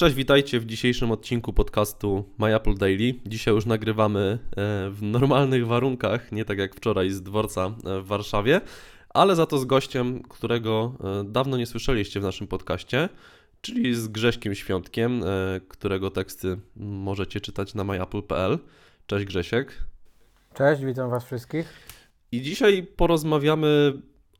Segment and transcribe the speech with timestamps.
[0.00, 3.14] Cześć, witajcie w dzisiejszym odcinku podcastu My Apple Daily.
[3.26, 8.06] Dzisiaj już nagrywamy e, w normalnych warunkach, nie tak jak wczoraj z dworca e, w
[8.06, 8.60] Warszawie,
[9.08, 13.08] ale za to z gościem, którego e, dawno nie słyszeliście w naszym podcaście,
[13.60, 15.22] czyli z Grześkiem Świątkiem,
[15.68, 18.58] którego teksty możecie czytać na myapple.pl.
[19.06, 19.84] Cześć Grzesiek.
[20.54, 21.72] Cześć, witam Was wszystkich.
[22.32, 23.92] I dzisiaj porozmawiamy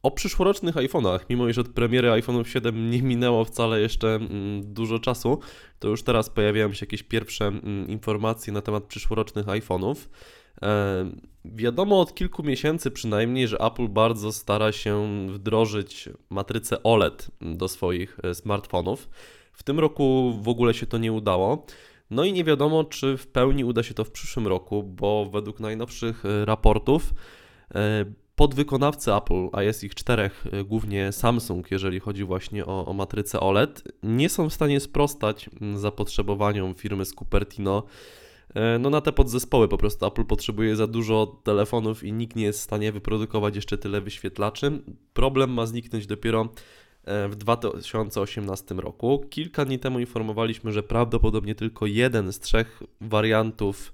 [0.02, 4.98] o przyszłorocznych iPhone'ach, mimo iż od premiery iPhone'ów 7 nie minęło wcale jeszcze mm, dużo
[4.98, 5.38] czasu,
[5.78, 9.96] to już teraz pojawiają się jakieś pierwsze mm, informacje na temat przyszłorocznych iPhone'ów.
[10.62, 11.10] E,
[11.44, 18.18] wiadomo od kilku miesięcy przynajmniej, że Apple bardzo stara się wdrożyć matrycę OLED do swoich
[18.22, 19.08] e, smartfonów.
[19.52, 21.66] W tym roku w ogóle się to nie udało.
[22.10, 25.60] No i nie wiadomo, czy w pełni uda się to w przyszłym roku, bo według
[25.60, 27.14] najnowszych e, raportów
[28.40, 33.40] podwykonawcy Apple, a jest ich czterech, y, głównie Samsung, jeżeli chodzi właśnie o, o matrycę
[33.40, 37.82] OLED, nie są w stanie sprostać mm, zapotrzebowaniom firmy z Cupertino
[38.54, 39.68] e, no na te podzespoły.
[39.68, 43.78] Po prostu Apple potrzebuje za dużo telefonów i nikt nie jest w stanie wyprodukować jeszcze
[43.78, 44.82] tyle wyświetlaczy.
[45.12, 46.48] Problem ma zniknąć dopiero
[47.04, 49.24] e, w 2018 roku.
[49.30, 53.92] Kilka dni temu informowaliśmy, że prawdopodobnie tylko jeden z trzech wariantów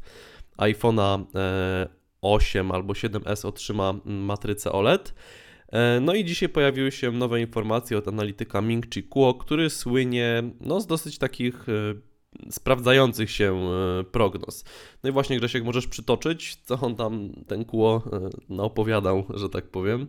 [0.58, 1.95] iPhone'a e,
[2.34, 5.14] 8 albo 7S otrzyma matrycę OLED.
[5.72, 10.42] E, no i dzisiaj pojawiły się nowe informacje od analityka Ming Chi Kuo, który słynie
[10.60, 11.72] no, z dosyć takich e,
[12.50, 14.64] sprawdzających się e, prognoz.
[15.04, 18.02] No i właśnie Grzesiek, możesz przytoczyć, co on tam, ten Kuo,
[18.48, 20.06] naopowiadał, że tak powiem.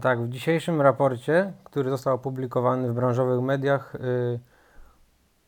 [0.00, 3.96] Tak, w dzisiejszym raporcie, który został opublikowany w branżowych mediach,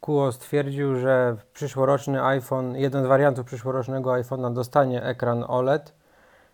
[0.01, 5.95] Kuo stwierdził, że przyszłoroczny iPhone, jeden z wariantów przyszłorocznego iPhone'a dostanie ekran OLED.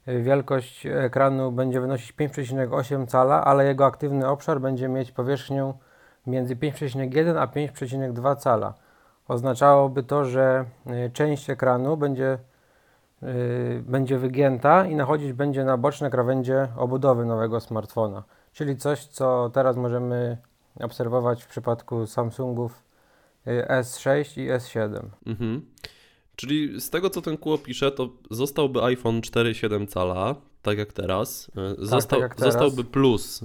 [0.07, 5.73] Wielkość ekranu będzie wynosić 5,8 cala, ale jego aktywny obszar będzie mieć powierzchnię
[6.27, 8.75] między 5,1 a 5,2 cala.
[9.29, 10.65] Oznaczałoby to, że
[11.07, 12.39] y, część ekranu będzie,
[13.23, 18.23] yy, będzie wygięta i nachodzić będzie na boczne krawędzie obudowy nowego smartfona.
[18.53, 20.39] Czyli coś, co teraz możemy
[20.81, 22.93] obserwować w przypadku Samsungów
[23.47, 25.01] Y, S6 i S7.
[25.27, 25.67] Mhm.
[26.37, 31.49] Czyli z tego, co ten kół pisze, to zostałby iPhone 4,7 cala, tak jak teraz.
[31.49, 32.53] Y, tak, Został, tak jak teraz.
[32.55, 33.41] Zostałby Plus,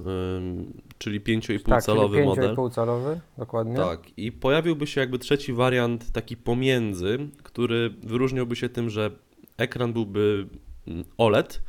[0.98, 2.72] czyli 5,5 tak, calowy czyli 5,5 model.
[2.72, 3.75] calowy, dokładnie.
[3.75, 9.12] Tak, i pojawiłby się jakby trzeci wariant, taki pomiędzy, który wyróżniałby się tym, że
[9.58, 10.48] ekran byłby
[10.88, 11.62] mm, OLED,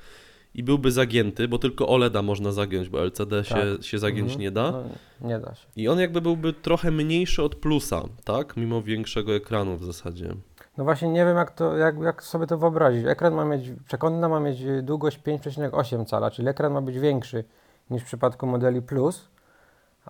[0.54, 3.58] i byłby zagięty, bo tylko OLEDa można zagiąć, bo LCD tak.
[3.58, 4.40] się, się zagiąć mhm.
[4.40, 4.70] nie da.
[4.70, 4.84] No,
[5.28, 5.66] nie da się.
[5.76, 8.56] I on jakby byłby trochę mniejszy od plusa, tak?
[8.56, 10.34] Mimo większego ekranu w zasadzie.
[10.78, 13.06] No właśnie nie wiem jak, to, jak, jak sobie to wyobrazić.
[13.06, 17.44] Ekran ma mieć, przekątna ma mieć długość 5,8 cala, czyli ekran ma być większy
[17.90, 19.28] niż w przypadku modeli Plus,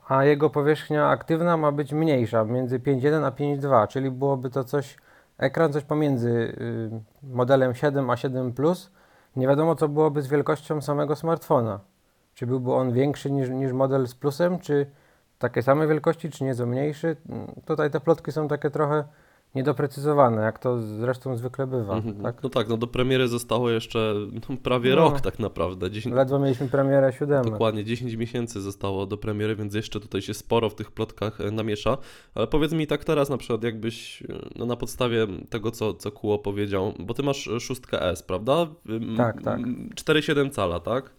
[0.09, 4.97] a jego powierzchnia aktywna ma być mniejsza, między 5,1 a 5,2, czyli byłoby to coś,
[5.39, 6.91] ekran coś pomiędzy y,
[7.23, 8.91] modelem 7 a 7 Plus,
[9.37, 11.81] nie wiadomo, co byłoby z wielkością samego smartfona.
[12.35, 14.87] Czy byłby on większy niż, niż model z plusem, czy
[15.39, 17.17] takie same wielkości, czy nieco mniejszy.
[17.67, 19.05] Tutaj te plotki są takie trochę
[19.55, 21.97] niedoprecyzowane, jak to zresztą zwykle bywa.
[21.97, 22.23] Mhm.
[22.23, 22.43] Tak?
[22.43, 24.15] No tak, no do premiery zostało jeszcze
[24.49, 25.91] no, prawie no, rok tak naprawdę.
[25.91, 26.17] 10...
[26.17, 27.45] Ledwo mieliśmy premierę 7.
[27.45, 31.51] Dokładnie, 10 miesięcy zostało do premiery, więc jeszcze tutaj się sporo w tych plotkach e,
[31.51, 31.99] namiesza.
[32.35, 34.27] Ale powiedz mi tak teraz na przykład, jakbyś e,
[34.57, 38.67] no, na podstawie tego, co, co Kuo powiedział, bo ty masz szóstkę S, prawda?
[39.17, 39.61] Tak, tak.
[39.61, 41.18] 4,7 cala, tak?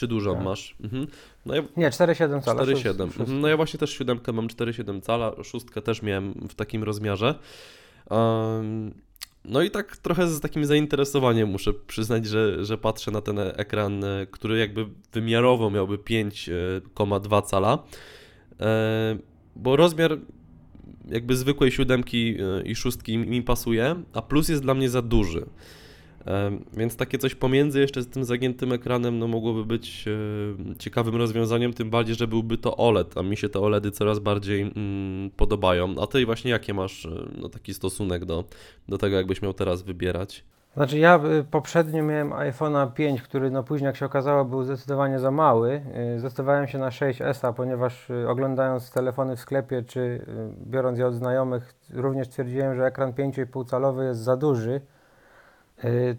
[0.00, 0.44] Czy dużą tak.
[0.44, 0.76] masz?
[0.84, 1.06] Mhm.
[1.46, 1.62] No ja...
[1.76, 2.62] Nie, 4,7 cala.
[2.62, 3.02] 4,7.
[3.02, 3.40] Mhm.
[3.40, 7.34] No ja właśnie też siódemkę mam 4,7 cala, szóstkę też miałem w takim rozmiarze.
[8.10, 8.94] Um,
[9.44, 14.04] no i tak trochę z takim zainteresowaniem muszę przyznać, że, że patrzę na ten ekran,
[14.04, 17.78] e, który jakby wymiarowo miałby 5,2 e, cala,
[18.60, 19.18] e,
[19.56, 20.18] bo rozmiar
[21.08, 25.46] jakby zwykłej siódemki i szóstki mi pasuje, a plus jest dla mnie za duży.
[26.72, 31.72] Więc takie coś pomiędzy jeszcze z tym zagiętym ekranem no mogłoby być e, ciekawym rozwiązaniem,
[31.72, 35.94] tym bardziej, że byłby to OLED, a mi się te OLEDy coraz bardziej mm, podobają.
[36.02, 38.44] A ty właśnie jakie masz e, no, taki stosunek do,
[38.88, 40.44] do tego, jakbyś miał teraz wybierać?
[40.74, 45.18] Znaczy ja y, poprzednio miałem iPhone'a 5, który no później jak się okazało był zdecydowanie
[45.18, 45.82] za mały.
[46.14, 50.26] Y, zdecydowałem się na 6S, ponieważ y, oglądając telefony w sklepie czy
[50.66, 54.80] biorąc je od znajomych również stwierdziłem, że ekran 5,5 calowy jest za duży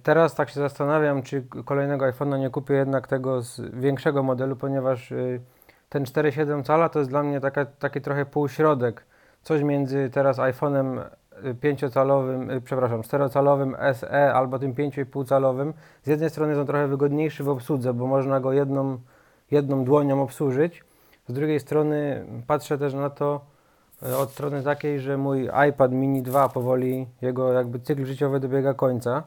[0.03, 5.11] teraz tak się zastanawiam, czy kolejnego iPhone'a nie kupię jednak tego z większego modelu, ponieważ
[5.11, 5.41] y,
[5.89, 9.05] ten 4,7 cala to jest dla mnie taka, taki trochę półśrodek.
[9.43, 11.01] Coś między teraz iPhone'em
[11.43, 15.73] 5-calowym, y, przepraszam, 4-calowym SE albo tym 5,5-calowym.
[16.03, 18.97] Z jednej strony jest on trochę wygodniejszy w obsłudze, bo można go jedną,
[19.51, 20.83] jedną dłonią obsłużyć.
[21.27, 23.41] Z drugiej strony patrzę też na to,
[24.17, 29.23] od strony takiej, że mój iPad mini 2 powoli, jego jakby cykl życiowy dobiega końca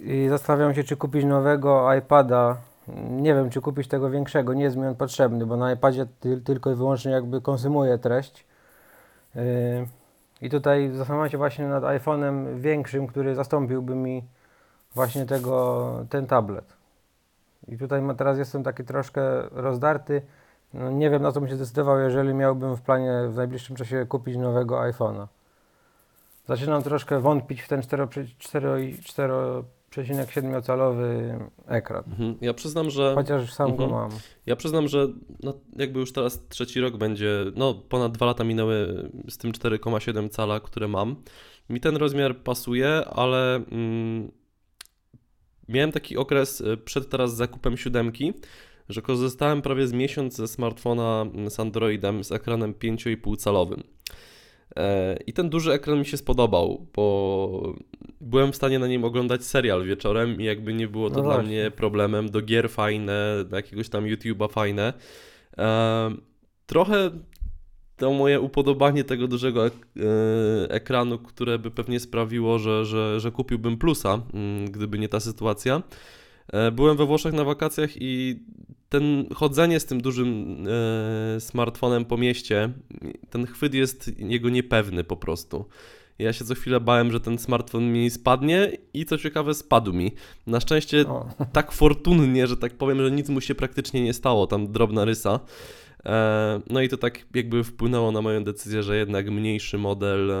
[0.00, 2.56] i zastanawiam się, czy kupić nowego iPada.
[3.10, 6.40] Nie wiem, czy kupić tego większego, nie jest mi on potrzebny, bo na iPadzie ty,
[6.40, 8.46] tylko i wyłącznie jakby konsumuję treść.
[9.34, 9.42] Yy,
[10.42, 14.24] I tutaj zastanawiam się właśnie nad iPhone'em większym, który zastąpiłby mi
[14.94, 16.80] właśnie tego, ten tablet.
[17.68, 20.22] I tutaj teraz jestem taki troszkę rozdarty.
[20.74, 24.06] No, nie wiem na co bym się zdecydował, jeżeli miałbym w planie w najbliższym czasie
[24.06, 25.26] kupić nowego iPhone'a.
[26.48, 32.04] Zaczynam troszkę wątpić w ten 4,7 calowy ekran.
[32.06, 32.36] Mhm.
[32.40, 33.12] Ja przyznam, że.
[33.14, 33.90] Chociaż sam Mhm.
[33.90, 34.10] go mam.
[34.46, 35.08] Ja przyznam, że
[35.42, 40.28] no, jakby już teraz trzeci rok będzie, no ponad dwa lata minęły z tym 4,7
[40.28, 41.16] cala, które mam.
[41.68, 44.30] Mi ten rozmiar pasuje, ale mm,
[45.68, 48.32] miałem taki okres y, przed teraz zakupem siódemki,
[48.88, 53.82] że korzystałem prawie z miesiąc ze smartfona mm, z Androidem z ekranem 5,5 calowym.
[54.76, 57.74] E, I ten duży ekran mi się spodobał, bo
[58.20, 61.34] byłem w stanie na nim oglądać serial wieczorem i jakby nie było to No dla
[61.34, 61.48] właśnie.
[61.50, 62.30] mnie problemem.
[62.30, 64.92] Do gier fajne, do jakiegoś tam YouTube'a fajne.
[65.58, 66.10] E,
[66.66, 67.10] trochę
[67.96, 69.88] to moje upodobanie tego dużego ek-
[70.66, 75.20] e, ekranu, które by pewnie sprawiło, że, że, że kupiłbym plusa, mm, gdyby nie ta
[75.20, 75.82] sytuacja.
[76.72, 78.42] Byłem we Włoszech na wakacjach i
[78.90, 80.56] ten chodzenie z tym dużym
[81.36, 82.72] e, smartfonem po mieście,
[83.30, 85.64] ten chwyt jest jego niepewny po prostu.
[86.18, 90.14] Ja się co chwilę bałem, że ten smartfon mi spadnie i co ciekawe spadł mi.
[90.46, 94.46] Na szczęście O, tak fortunnie, że tak powiem, że nic mu się praktycznie nie stało,
[94.46, 95.40] tam drobna rysa.
[96.06, 100.36] E, No i to tak jakby wpłynęło na moją decyzję, że jednak mniejszy model e,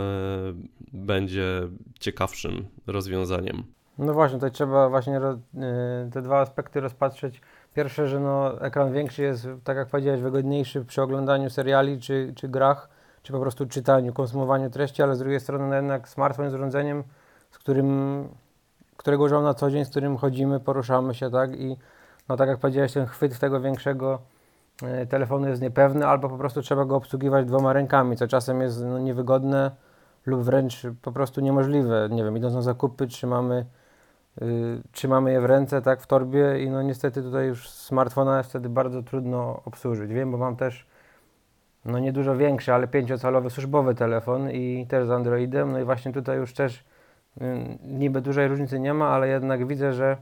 [0.92, 1.68] będzie
[2.00, 3.62] ciekawszym rozwiązaniem.
[3.98, 7.40] no właśnie, tutaj trzeba właśnie y, te dwa aspekty rozpatrzeć.
[7.74, 12.48] Pierwsze, że no, ekran większy jest, tak jak powiedziałeś, wygodniejszy przy oglądaniu seriali czy, czy
[12.48, 12.88] grach,
[13.22, 17.04] czy po prostu czytaniu, konsumowaniu treści, ale z drugiej strony no, jednak smartfon jest urządzeniem,
[17.50, 18.28] z którym,
[18.96, 21.60] którego używam na co dzień, z którym chodzimy, poruszamy się, tak?
[21.60, 21.76] I
[22.28, 24.18] no tak jak powiedziałeś, ten chwyt tego większego
[24.82, 28.84] e, telefonu jest niepewny, albo po prostu trzeba go obsługiwać dwoma rękami, co czasem jest
[28.84, 29.70] no, niewygodne
[30.26, 32.08] lub wręcz po prostu niemożliwe.
[32.10, 33.79] Nie wiem, idąc na zakupy, trzymamy, y,
[34.92, 38.68] trzymamy je w ręce, tak, w torbie i no niestety tutaj już smartfona jest wtedy
[38.68, 40.12] bardzo trudno obsłużyć.
[40.12, 40.86] Wiem, bo mam też
[41.84, 46.12] no nie dużo większy, ale pięciocalowy służbowy telefon i też z Androidem, no i właśnie
[46.12, 46.82] tutaj już też y,
[47.84, 50.16] niby dużej różnicy nie ma, ale jednak widzę, że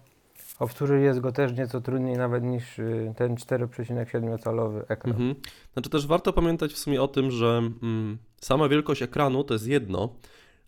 [0.59, 5.13] obsłużyć jest go też nieco trudniej nawet niż y, ten 4,7 calowy ekran.
[5.13, 5.35] Mhm.
[5.73, 9.67] Znaczy też warto pamiętać w sumie o tym, że mm, sama wielkość ekranu to jest
[9.67, 10.09] jedno,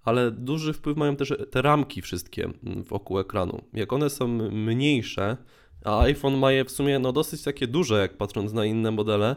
[0.05, 3.61] ale duży wpływ mają też te ramki wszystkie mm, wokół ekranu.
[3.73, 5.37] Jak one są mniejsze,
[5.85, 9.37] a iPhone ma je w sumie no, dosyć takie duże, jak patrząc na inne modele,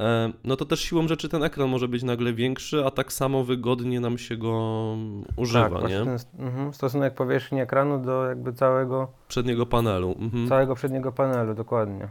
[0.00, 3.44] e, no to też siłą rzeczy ten ekran może być nagle większy, a tak samo
[3.44, 4.96] wygodnie nam się go
[5.36, 6.04] używa, tak, nie?
[6.04, 10.16] ten mhm, stosunek powierzchni ekranu do jakby całego Przedniego panelu.
[10.18, 10.48] Mhm.
[10.48, 12.08] całego przedniego panelu, dokładnie.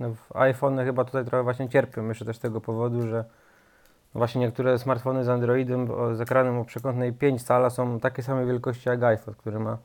[0.00, 3.24] No, w iPhone chyba tutaj trochę właśnie cierpią, myślę też z tego powodu, że
[4.14, 8.46] właśnie niektóre smartfony z Androidem o- z ekranem o przekątnej 5 cala są takiej samej
[8.46, 9.78] wielkości jak iPhone, który ma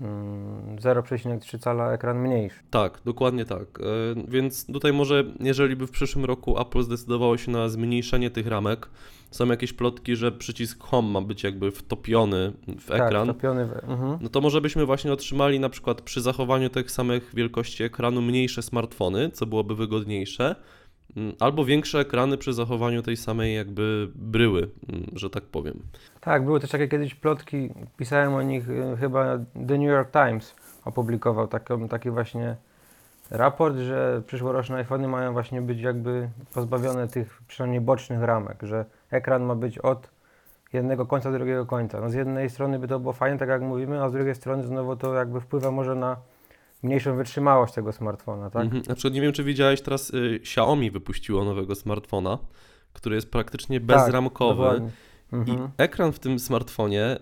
[0.00, 2.60] mm, 0,3 cala ekran mniejszy.
[2.70, 3.60] Tak, dokładnie tak.
[3.80, 3.84] E,
[4.28, 8.88] Więc tutaj może, jeżeli by w przyszłym roku Apple zdecydowało się na zmniejszenie tych ramek,
[9.30, 13.72] są jakieś plotki, że przycisk Home ma być jakby wtopiony w ekran, Tak, topiony w,
[13.90, 14.18] mhm.
[14.20, 18.62] no to może byśmy właśnie otrzymali na przykład przy zachowaniu tych samych wielkości ekranu mniejsze
[18.62, 20.56] smartfony, co byłoby wygodniejsze,
[21.40, 25.82] albo większe ekrany przy zachowaniu tej samej jakby bryły, mm, że tak powiem.
[26.20, 29.38] Tak, były też takie kiedyś plotki, pisałem o nich, y, chyba
[29.68, 30.54] The New York Times
[30.84, 32.56] opublikował taką, taki właśnie
[33.30, 39.42] raport, że przyszłoroczne iPhony mają właśnie być jakby pozbawione tych przynajmniej bocznych ramek, że ekran
[39.42, 40.10] ma być od
[40.72, 42.00] jednego końca do drugiego końca.
[42.00, 44.62] No z jednej strony by to było fajne, tak jak mówimy, a z drugiej strony
[44.62, 46.16] znowu to jakby wpływa może na
[46.82, 48.62] mniejszą wytrzymałość tego smartfona, tak?
[48.64, 48.82] Mhm.
[48.88, 52.38] Na przykład nie wiem, czy widziałeś teraz y, Xiaomi wypuściło nowego smartfona,
[52.92, 54.62] który jest praktycznie bezramkowy.
[54.62, 54.90] Tak, dokładnie.
[55.32, 55.70] I Mhm.
[55.76, 57.18] ekran w tym smartfonie e,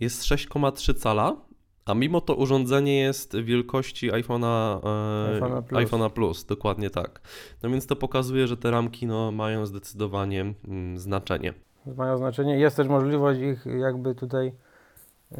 [0.00, 1.36] jest 6,3 cala,
[1.86, 5.82] a mimo to urządzenie jest wielkości iPhone'a e, iPhone'a Plus.
[5.90, 7.20] iPhone'a Plus, dokładnie tak.
[7.62, 11.54] No więc to pokazuje, że te ramki no, mają zdecydowanie mm, znaczenie.
[11.96, 12.58] mają znaczenie.
[12.58, 14.52] Jest też możliwość ich jakby tutaj
[15.32, 15.36] y,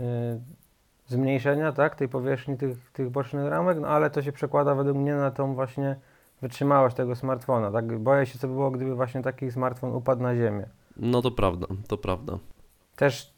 [1.09, 5.15] zmniejszenia, tak, tej powierzchni tych, tych bocznych ramek, no ale to się przekłada według mnie
[5.15, 5.97] na tą właśnie
[6.43, 7.99] wytrzymałość tego smartfona, tak.
[7.99, 10.67] Boję się, co by było, gdyby właśnie taki smartfon upadł na ziemię.
[10.97, 12.39] No to prawda, to prawda.
[12.97, 13.33] Też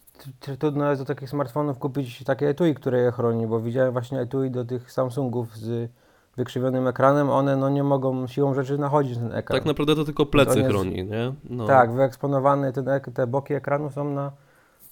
[0.58, 4.50] trudno jest do takich smartfonów kupić takie etui, które je chroni, bo widziałem właśnie etui
[4.50, 5.90] do tych Samsungów z
[6.36, 9.58] wykrzywionym ekranem, one no, nie mogą siłą rzeczy nachodzić na ten ekran.
[9.58, 11.32] Tak naprawdę to tylko plecy To jest- chroni, nie?
[11.50, 11.66] No.
[11.66, 12.72] Tak, wyeksponowane
[13.14, 14.32] te boki ekranu są na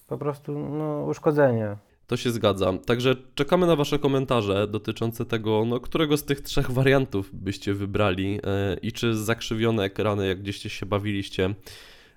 [0.09, 1.77] po prostu no, uszkodzenie.
[2.09, 2.73] To się zgadza.
[2.87, 8.41] Także czekamy na Wasze komentarze dotyczące tego, no, którego z tych trzech wariantów byście wybrali
[8.45, 11.55] e, i czy zakrzywione ekrany, jak gdzieście się bawiliście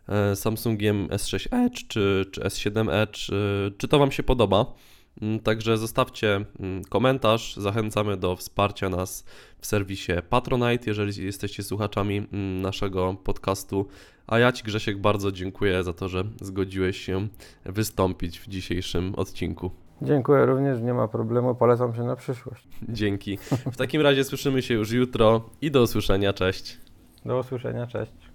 [0.07, 4.73] e, Samsungiem S6 Edge czy, czy S7 Edge, e, czy to Wam się podoba.
[5.21, 7.55] Mm, Także zostawcie mm, komentarz.
[7.55, 9.25] Zachęcamy do wsparcia nas
[9.59, 13.87] w serwisie Patronite, jeżeli jesteście słuchaczami mm, naszego podcastu.
[14.27, 17.27] A ja Ci, Grzesiek, bardzo dziękuję za to, że zgodziłeś się
[17.65, 19.71] wystąpić w dzisiejszym odcinku.
[20.01, 22.67] Dziękuję również, nie ma problemu, polecam się na przyszłość.
[22.89, 23.37] Dzięki.
[23.71, 26.33] W takim razie słyszymy się już jutro i do usłyszenia.
[26.33, 26.77] Cześć.
[27.25, 28.30] Do usłyszenia, cześć.